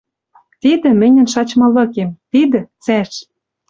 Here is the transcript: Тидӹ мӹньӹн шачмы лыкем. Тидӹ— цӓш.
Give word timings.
Тидӹ 0.61 0.89
мӹньӹн 1.01 1.27
шачмы 1.33 1.67
лыкем. 1.75 2.09
Тидӹ— 2.31 2.61
цӓш. 2.83 3.11